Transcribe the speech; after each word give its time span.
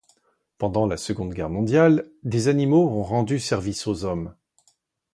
Pendant 0.57 0.87
la 0.87 0.97
Seconde 0.97 1.31
Guerre 1.35 1.51
mondiale, 1.51 2.09
des 2.23 2.47
animaux 2.47 2.89
ont 2.89 3.03
rendu 3.03 3.39
service 3.39 3.85
aux 3.85 4.03
hommes. 4.03 4.33